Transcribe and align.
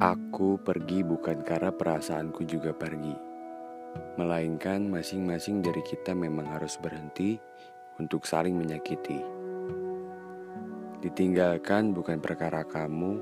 Aku 0.00 0.56
pergi 0.56 1.04
bukan 1.04 1.44
karena 1.44 1.68
perasaanku 1.68 2.48
juga 2.48 2.72
pergi, 2.72 3.12
melainkan 4.16 4.88
masing-masing 4.88 5.60
dari 5.60 5.84
kita 5.84 6.16
memang 6.16 6.48
harus 6.48 6.80
berhenti 6.80 7.36
untuk 8.00 8.24
saling 8.24 8.56
menyakiti. 8.56 9.20
Ditinggalkan 11.04 11.92
bukan 11.92 12.16
perkara 12.16 12.64
kamu 12.64 13.20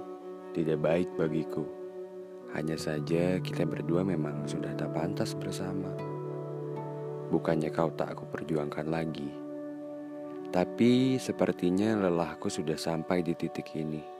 tidak 0.54 0.78
baik 0.78 1.10
bagiku, 1.18 1.66
hanya 2.54 2.78
saja 2.78 3.42
kita 3.42 3.66
berdua 3.66 4.06
memang 4.06 4.46
sudah 4.46 4.70
tak 4.78 4.94
pantas 4.94 5.34
bersama. 5.34 5.90
Bukannya 7.34 7.74
kau 7.74 7.90
tak 7.90 8.14
aku 8.14 8.30
perjuangkan 8.30 8.86
lagi, 8.86 9.34
tapi 10.54 11.18
sepertinya 11.18 11.98
lelahku 12.06 12.46
sudah 12.46 12.78
sampai 12.78 13.26
di 13.26 13.34
titik 13.34 13.74
ini. 13.74 14.17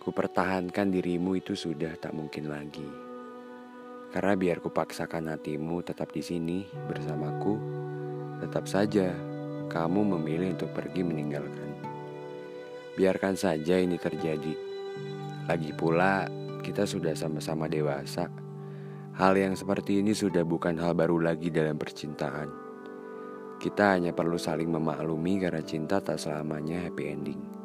Kupertahankan 0.00 0.88
dirimu 0.88 1.36
itu 1.36 1.52
sudah 1.52 1.92
tak 2.00 2.16
mungkin 2.16 2.48
lagi. 2.48 2.88
Karena 4.08 4.32
biar 4.32 4.64
kupaksakan 4.64 5.28
hatimu 5.28 5.84
tetap 5.84 6.08
di 6.08 6.24
sini 6.24 6.64
bersamaku, 6.88 7.60
tetap 8.40 8.64
saja 8.64 9.12
kamu 9.68 10.16
memilih 10.16 10.56
untuk 10.56 10.72
pergi 10.72 11.04
meninggalkan. 11.04 11.84
Biarkan 12.96 13.36
saja 13.36 13.76
ini 13.76 14.00
terjadi. 14.00 14.56
Lagi 15.44 15.76
pula, 15.76 16.24
kita 16.64 16.88
sudah 16.88 17.12
sama-sama 17.12 17.68
dewasa. 17.68 18.32
Hal 19.20 19.36
yang 19.36 19.52
seperti 19.52 20.00
ini 20.00 20.16
sudah 20.16 20.48
bukan 20.48 20.80
hal 20.80 20.96
baru 20.96 21.20
lagi 21.20 21.52
dalam 21.52 21.76
percintaan. 21.76 22.48
Kita 23.60 24.00
hanya 24.00 24.16
perlu 24.16 24.40
saling 24.40 24.72
memaklumi 24.72 25.44
karena 25.44 25.60
cinta 25.60 26.00
tak 26.00 26.16
selamanya 26.16 26.88
happy 26.88 27.04
ending. 27.04 27.59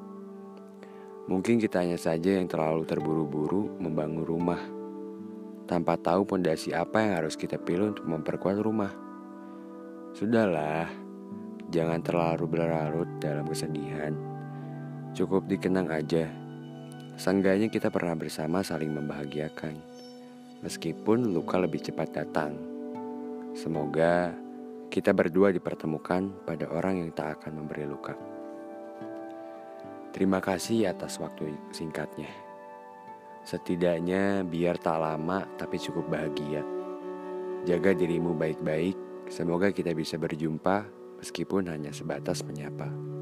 Mungkin 1.25 1.57
kita 1.57 1.81
hanya 1.81 1.97
saja 1.97 2.37
yang 2.37 2.45
terlalu 2.45 2.85
terburu-buru 2.85 3.81
membangun 3.81 4.21
rumah 4.21 4.61
tanpa 5.65 5.97
tahu 5.97 6.21
pondasi 6.21 6.69
apa 6.69 7.01
yang 7.01 7.13
harus 7.25 7.33
kita 7.33 7.57
pilih 7.57 7.97
untuk 7.97 8.05
memperkuat 8.05 8.61
rumah. 8.61 8.93
Sudahlah, 10.13 10.85
jangan 11.73 11.99
terlalu 12.05 12.45
berlarut 12.45 13.09
dalam 13.17 13.49
kesedihan. 13.49 14.13
Cukup 15.17 15.49
dikenang 15.49 15.89
aja. 15.89 16.29
Seenggaknya 17.17 17.73
kita 17.73 17.89
pernah 17.89 18.13
bersama 18.13 18.61
saling 18.61 18.93
membahagiakan. 18.93 19.73
Meskipun 20.61 21.33
luka 21.33 21.57
lebih 21.57 21.81
cepat 21.81 22.13
datang. 22.13 22.53
Semoga 23.57 24.29
kita 24.93 25.09
berdua 25.09 25.49
dipertemukan 25.49 26.29
pada 26.45 26.69
orang 26.69 27.01
yang 27.01 27.09
tak 27.17 27.41
akan 27.41 27.65
memberi 27.65 27.89
luka. 27.89 28.34
Terima 30.15 30.39
kasih 30.39 30.95
atas 30.95 31.19
waktu 31.19 31.59
singkatnya. 31.75 32.31
Setidaknya 33.43 34.47
biar 34.47 34.79
tak 34.79 35.03
lama 35.03 35.43
tapi 35.59 35.75
cukup 35.75 36.07
bahagia. 36.07 36.63
Jaga 37.67 37.91
dirimu 37.91 38.31
baik-baik. 38.31 38.95
Semoga 39.27 39.75
kita 39.75 39.91
bisa 39.91 40.15
berjumpa 40.15 40.87
meskipun 41.19 41.67
hanya 41.67 41.91
sebatas 41.91 42.47
menyapa. 42.47 43.14